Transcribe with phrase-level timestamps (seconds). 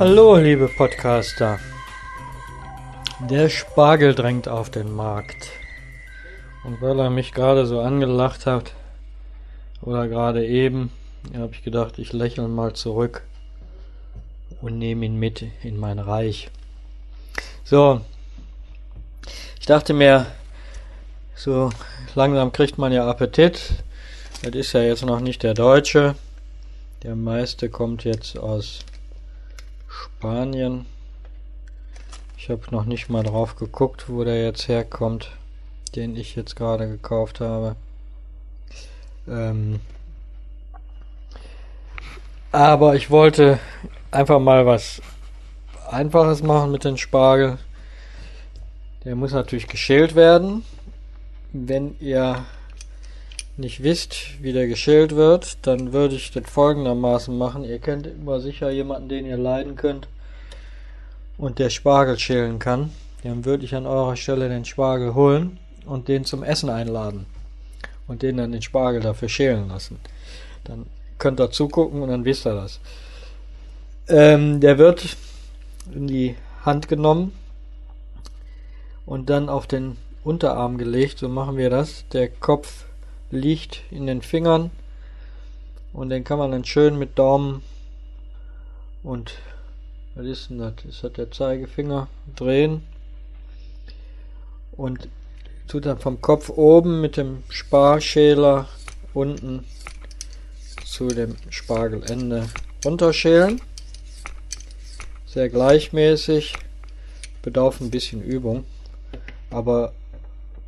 [0.00, 1.58] Hallo, liebe Podcaster.
[3.28, 5.50] Der Spargel drängt auf den Markt.
[6.64, 8.72] Und weil er mich gerade so angelacht hat,
[9.82, 10.90] oder gerade eben,
[11.36, 13.24] habe ich gedacht, ich lächle mal zurück
[14.62, 16.50] und nehme ihn mit in mein Reich.
[17.62, 18.00] So,
[19.60, 20.24] ich dachte mir,
[21.34, 21.68] so
[22.14, 23.74] langsam kriegt man ja Appetit.
[24.42, 26.14] Das ist ja jetzt noch nicht der Deutsche.
[27.02, 28.78] Der meiste kommt jetzt aus
[30.00, 30.86] Spanien.
[32.36, 35.32] Ich habe noch nicht mal drauf geguckt, wo der jetzt herkommt,
[35.94, 37.76] den ich jetzt gerade gekauft habe.
[39.28, 39.80] Ähm
[42.52, 43.58] aber ich wollte
[44.10, 45.02] einfach mal was
[45.88, 47.58] Einfaches machen mit dem Spargel.
[49.04, 50.64] Der muss natürlich geschält werden.
[51.52, 52.44] Wenn ihr
[53.60, 57.64] nicht wisst, wie der geschält wird, dann würde ich das folgendermaßen machen.
[57.64, 60.08] Ihr kennt immer sicher jemanden, den ihr leiden könnt
[61.38, 62.90] und der Spargel schälen kann.
[63.22, 67.26] Dann würde ich an eurer Stelle den Spargel holen und den zum Essen einladen
[68.08, 69.98] und den dann den Spargel dafür schälen lassen.
[70.64, 70.86] Dann
[71.18, 72.80] könnt ihr zugucken und dann wisst ihr das.
[74.08, 75.16] Ähm, der wird
[75.94, 77.32] in die Hand genommen
[79.06, 81.18] und dann auf den Unterarm gelegt.
[81.18, 82.04] So machen wir das.
[82.12, 82.84] Der Kopf
[83.30, 84.70] liegt in den Fingern
[85.92, 87.62] und den kann man dann schön mit Daumen
[89.02, 89.34] und
[90.14, 90.74] was ist denn das?
[90.88, 92.08] Ist das der Zeigefinger?
[92.36, 92.82] Drehen
[94.72, 95.08] und
[95.68, 98.68] tut dann vom Kopf oben mit dem Sparschäler
[99.14, 99.64] unten
[100.84, 102.48] zu dem Spargelende
[102.84, 103.60] runterschälen.
[105.26, 106.54] Sehr gleichmäßig,
[107.42, 108.64] bedarf ein bisschen Übung,
[109.50, 109.92] aber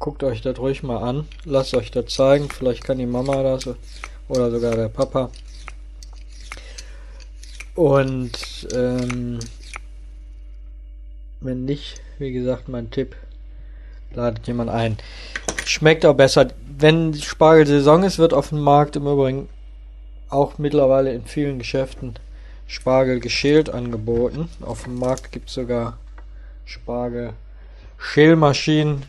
[0.02, 3.68] guckt euch das ruhig mal an, lasst euch das zeigen, vielleicht kann die Mama das
[4.28, 5.30] oder sogar der Papa.
[7.76, 8.32] Und
[8.74, 9.38] ähm,
[11.40, 13.14] wenn nicht, wie gesagt, mein Tipp,
[14.12, 14.98] ladet jemand ein.
[15.64, 16.48] Schmeckt auch besser.
[16.78, 19.48] Wenn Spargelsaison ist, wird auf dem Markt im Übrigen
[20.28, 22.14] auch mittlerweile in vielen Geschäften
[22.66, 24.48] Spargel geschält angeboten.
[24.62, 25.96] Auf dem Markt gibt es sogar
[26.64, 27.34] Spargel
[27.98, 29.04] Schälmaschinen,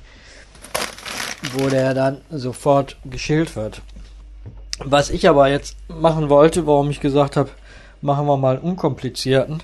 [1.51, 3.81] wo der dann sofort geschält wird.
[4.79, 7.49] Was ich aber jetzt machen wollte, warum ich gesagt habe,
[8.01, 9.61] machen wir mal unkomplizierten.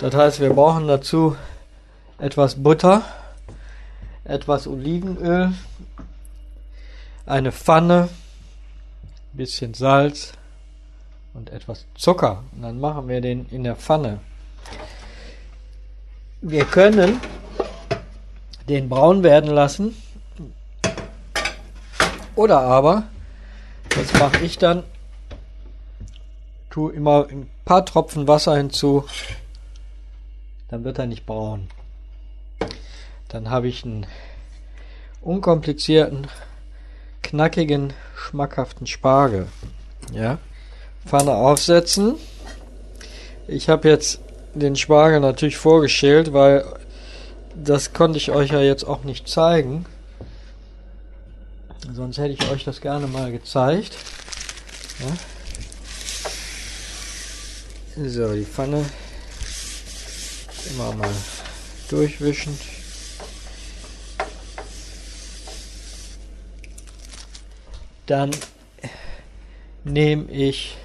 [0.00, 1.36] Das heißt, wir brauchen dazu
[2.18, 3.02] etwas Butter,
[4.24, 5.52] etwas Olivenöl,
[7.26, 8.08] eine Pfanne,
[9.32, 10.32] bisschen Salz
[11.34, 12.42] und etwas Zucker.
[12.54, 14.20] Und dann machen wir den in der Pfanne.
[16.40, 17.20] Wir können
[18.68, 19.96] den braun werden lassen
[22.38, 23.02] oder aber,
[23.88, 24.84] das mache ich dann,
[26.70, 29.04] tue immer ein paar Tropfen Wasser hinzu,
[30.68, 31.68] dann wird er nicht braun.
[33.26, 34.06] Dann habe ich einen
[35.20, 36.28] unkomplizierten,
[37.24, 39.48] knackigen, schmackhaften Spargel.
[40.12, 40.38] Ja,
[41.04, 42.14] Pfanne aufsetzen.
[43.48, 44.20] Ich habe jetzt
[44.54, 46.64] den Spargel natürlich vorgeschält, weil
[47.56, 49.86] das konnte ich euch ja jetzt auch nicht zeigen.
[51.94, 53.96] Sonst hätte ich euch das gerne mal gezeigt.
[55.00, 55.16] Ja.
[58.08, 58.84] So, die Pfanne
[60.70, 61.10] immer mal
[61.88, 62.58] durchwischen.
[68.06, 68.30] Dann
[69.84, 70.76] nehme ich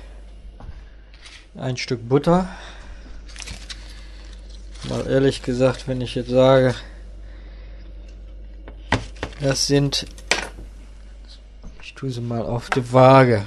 [1.56, 2.50] ein Stück Butter.
[4.90, 6.76] Mal ehrlich gesagt, wenn ich jetzt sage,
[9.40, 10.06] das sind
[12.04, 13.46] tue sie mal auf die Waage.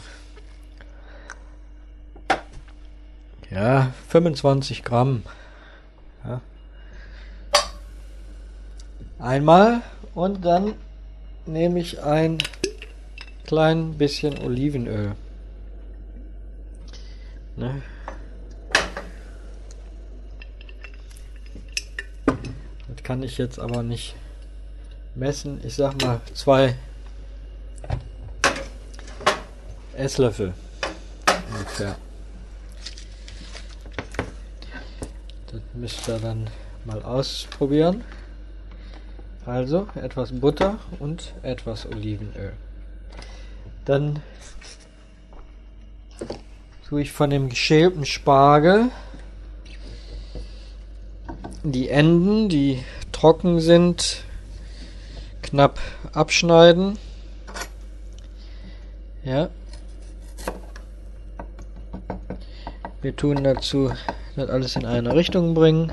[3.50, 5.24] Ja, 25 Gramm.
[6.24, 6.40] Ja.
[9.18, 9.82] Einmal
[10.14, 10.72] und dann
[11.44, 12.38] nehme ich ein
[13.44, 15.14] klein bisschen Olivenöl.
[17.56, 17.82] Ne?
[22.24, 24.14] Das kann ich jetzt aber nicht
[25.14, 25.60] messen.
[25.62, 26.74] Ich sag mal zwei
[29.96, 30.54] Esslöffel
[31.52, 31.96] ungefähr.
[35.50, 36.50] Das müsst ihr dann
[36.84, 38.04] mal ausprobieren.
[39.44, 42.52] Also etwas Butter und etwas Olivenöl.
[43.84, 44.20] Dann
[46.88, 48.90] tue ich von dem geschälten Spargel
[51.62, 52.82] die Enden, die
[53.12, 54.22] trocken sind,
[55.42, 55.80] knapp
[56.12, 56.98] abschneiden.
[59.24, 59.48] Ja,
[63.06, 63.92] Wir tun dazu
[64.34, 65.92] das alles in eine Richtung bringen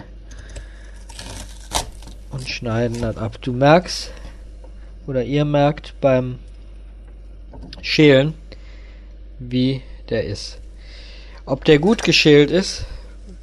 [2.31, 3.39] und schneiden das ab.
[3.39, 4.09] Du merkst
[5.05, 6.39] oder ihr merkt beim
[7.83, 8.33] Schälen,
[9.37, 10.57] wie der ist.
[11.45, 12.87] Ob der gut geschält ist,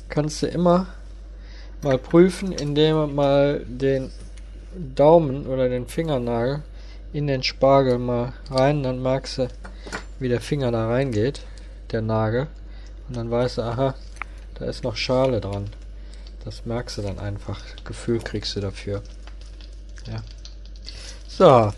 [0.08, 0.88] kannst du immer
[1.80, 4.10] mal prüfen, indem man mal den
[4.96, 6.64] Daumen oder den Fingernagel
[7.12, 9.48] in den Spargel mal rein, dann merkst du,
[10.18, 11.42] wie der Finger da reingeht,
[11.92, 12.48] der Nagel,
[13.10, 13.94] und dann weißt du, aha,
[14.54, 15.68] da ist noch Schale dran.
[16.44, 17.60] Das merkst du dann einfach.
[17.82, 19.02] Gefühl kriegst du dafür.
[20.06, 20.22] Ja.
[21.26, 21.72] So.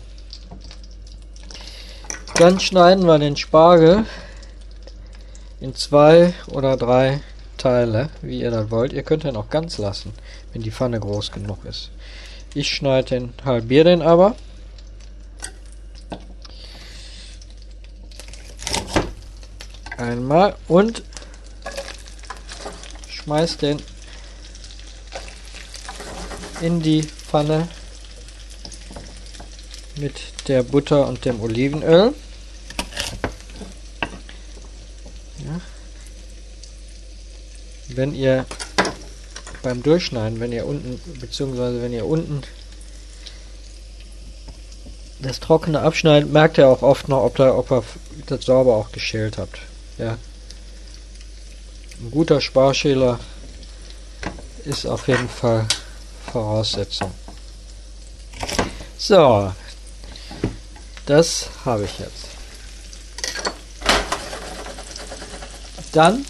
[2.35, 4.05] Dann schneiden wir den Spargel
[5.59, 7.21] in zwei oder drei
[7.57, 8.93] Teile, wie ihr das wollt.
[8.93, 10.13] Ihr könnt den auch ganz lassen,
[10.51, 11.89] wenn die Pfanne groß genug ist.
[12.53, 14.35] Ich schneide den, halbiere den aber.
[19.97, 21.01] Einmal und
[23.23, 23.81] schmeiß den
[26.61, 27.67] in die Pfanne
[29.97, 30.13] mit
[30.47, 32.13] der Butter und dem Olivenöl.
[35.39, 35.61] Ja.
[37.89, 38.45] Wenn ihr
[39.61, 42.41] beim Durchschneiden, wenn ihr unten, beziehungsweise wenn ihr unten
[45.21, 47.83] das Trockene abschneidet, merkt ihr auch oft noch, ob, da, ob ihr
[48.25, 49.59] das sauber auch geschält habt.
[49.97, 50.17] Ja.
[51.99, 53.19] Ein guter Sparschäler
[54.65, 55.67] ist auf jeden Fall
[56.31, 57.11] Voraussetzung.
[58.97, 59.53] So,
[61.05, 62.27] das habe ich jetzt.
[65.91, 66.25] Dann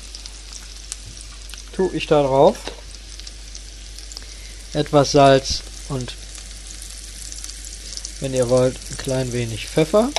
[1.75, 2.57] tue ich da drauf
[4.74, 6.13] etwas Salz und
[8.19, 10.10] wenn ihr wollt ein klein wenig Pfeffer,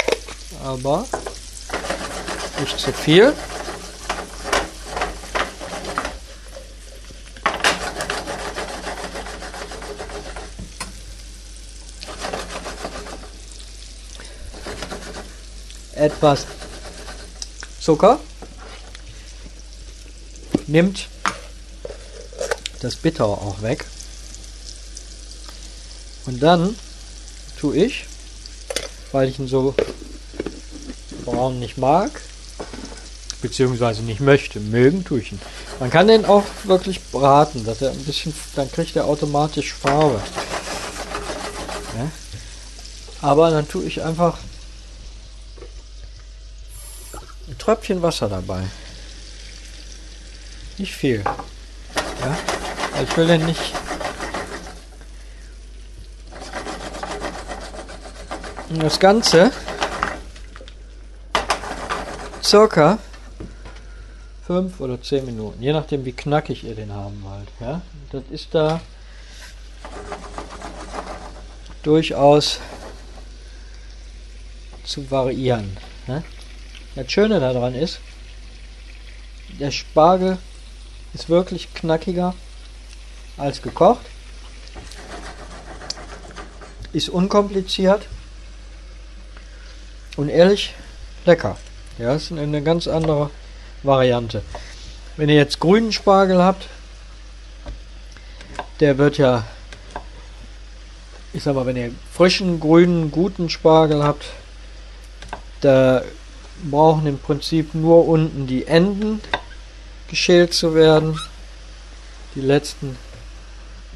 [0.62, 1.06] aber
[2.60, 3.34] nicht zu viel.
[15.96, 16.46] Etwas
[17.80, 18.18] Zucker,
[20.66, 21.08] nimmt
[22.80, 23.84] das Bitter auch weg.
[26.26, 26.74] Und dann
[27.60, 28.06] tue ich,
[29.12, 29.74] weil ich ihn so
[31.24, 32.10] braun nicht mag,
[33.42, 35.40] beziehungsweise nicht möchte, mögen tue ich ihn.
[35.80, 40.20] Man kann den auch wirklich braten, dass er ein bisschen, dann kriegt er automatisch Farbe.
[41.98, 42.10] Ja?
[43.20, 44.38] Aber dann tue ich einfach
[47.64, 48.62] Tröpfchen Wasser dabei.
[50.76, 51.24] Nicht viel.
[51.24, 52.36] Ja?
[53.02, 53.72] Ich will den nicht.
[58.68, 59.50] Und das Ganze
[62.42, 62.98] circa
[64.46, 67.48] 5 oder 10 Minuten, je nachdem wie knackig ihr den haben wollt.
[67.60, 67.80] Ja?
[68.12, 68.82] Das ist da
[71.82, 72.60] durchaus
[74.84, 75.78] zu variieren.
[76.06, 76.22] Ne?
[76.94, 77.98] Das Schöne daran ist,
[79.58, 80.38] der Spargel
[81.12, 82.34] ist wirklich knackiger
[83.36, 84.06] als gekocht.
[86.92, 88.06] Ist unkompliziert
[90.16, 90.74] und ehrlich
[91.24, 91.56] lecker.
[91.98, 93.30] Ja, ist eine ganz andere
[93.82, 94.42] Variante.
[95.16, 96.68] Wenn ihr jetzt grünen Spargel habt,
[98.78, 99.44] der wird ja,
[101.32, 104.26] ich sag mal, wenn ihr frischen, grünen, guten Spargel habt,
[105.60, 106.02] da
[106.62, 109.20] brauchen im Prinzip nur unten die Enden
[110.08, 111.18] geschält zu werden.
[112.34, 112.96] Die letzten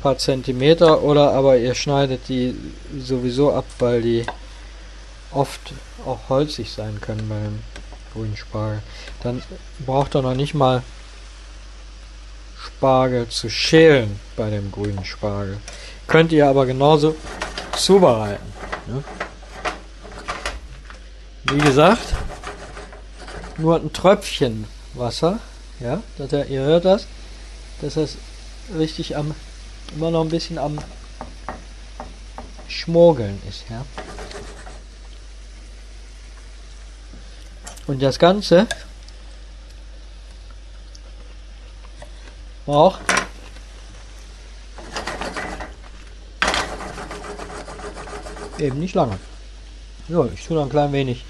[0.03, 2.55] paar Zentimeter oder aber ihr schneidet die
[2.99, 4.25] sowieso ab, weil die
[5.33, 5.73] oft
[6.07, 7.59] auch holzig sein können beim
[8.13, 8.83] grünen Spargel.
[9.23, 9.43] Dann
[9.85, 10.83] braucht ihr noch nicht mal
[12.65, 15.59] Spargel zu schälen bei dem grünen Spargel.
[16.07, 17.17] Könnt ihr aber genauso
[17.77, 18.47] zubereiten.
[18.87, 19.05] Ne?
[21.45, 22.15] Wie gesagt,
[23.59, 25.41] nur ein Tröpfchen Wasser.
[25.81, 27.07] Ja, dass er, ihr hört das,
[27.81, 28.17] dass es
[28.77, 29.35] richtig am,
[29.95, 30.79] immer noch ein bisschen am
[32.69, 33.65] Schmorgeln ist.
[33.71, 33.85] Ja.
[37.87, 38.67] Und das Ganze
[42.67, 43.01] braucht
[48.59, 49.19] eben nicht lange.
[50.09, 51.25] So, ich tue noch ein klein wenig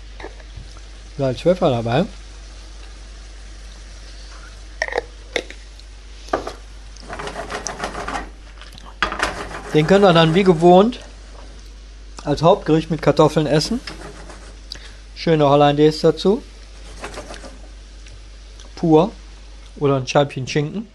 [1.18, 2.06] Salz, Pfeffer dabei.
[9.74, 11.00] Den könnt ihr dann wie gewohnt
[12.24, 13.80] als Hauptgericht mit Kartoffeln essen.
[15.14, 16.42] Schöne Hollandaise dazu.
[18.76, 19.12] Pur.
[19.78, 20.88] Oder ein Scheibchen Schinken.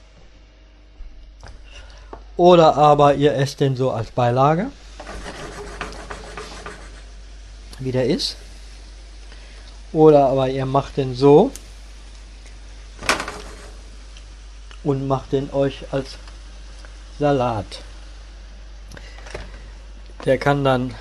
[2.36, 4.72] Oder aber ihr esst den so als Beilage,
[7.80, 8.38] wie der ist.
[9.92, 11.51] Oder aber ihr macht den so
[14.84, 16.18] und macht den euch als
[17.20, 17.84] Salat.
[20.25, 20.96] Der kann dann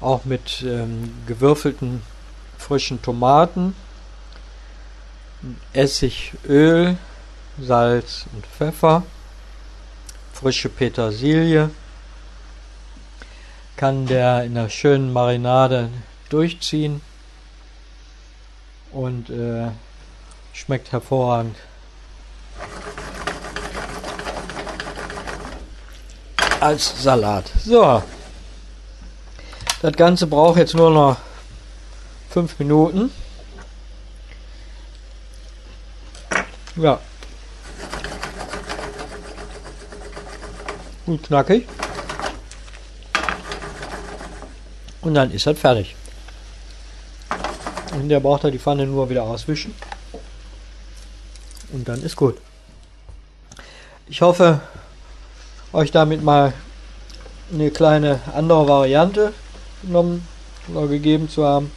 [0.00, 2.02] auch mit ähm, gewürfelten
[2.58, 3.76] frischen Tomaten,
[5.72, 6.96] Essig, Öl,
[7.60, 9.04] Salz und Pfeffer,
[10.32, 11.70] frische Petersilie,
[13.76, 15.90] kann der in einer schönen Marinade
[16.28, 17.00] durchziehen
[18.90, 19.68] und äh,
[20.52, 21.56] schmeckt hervorragend.
[26.60, 27.50] Als Salat.
[27.64, 28.02] So.
[29.80, 31.16] Das Ganze braucht jetzt nur noch
[32.30, 33.10] 5 Minuten.
[36.76, 37.00] Ja.
[41.06, 41.66] Gut knackig.
[45.00, 45.96] Und dann ist das fertig.
[47.92, 49.74] Und der braucht er die Pfanne nur wieder auswischen.
[51.72, 52.36] Und dann ist gut.
[54.08, 54.60] Ich hoffe,
[55.72, 56.52] euch damit mal
[57.52, 59.32] eine kleine andere Variante
[59.82, 60.26] genommen
[60.68, 61.70] oder gegeben zu haben.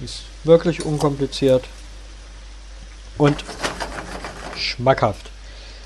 [0.00, 1.64] Ist wirklich unkompliziert
[3.16, 3.44] und
[4.56, 5.30] schmackhaft.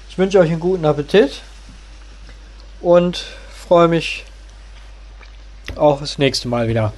[0.08, 1.40] Ich wünsche euch einen guten Appetit
[2.80, 3.24] und
[3.66, 4.24] freue mich
[5.76, 6.92] auch das nächste Mal wieder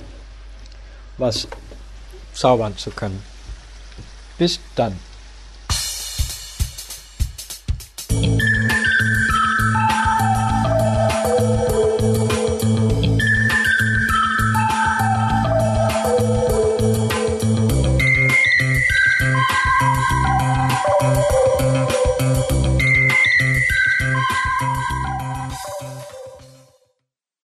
[1.19, 1.47] was
[2.33, 3.23] zaubern zu können.
[4.39, 4.99] Bis dann.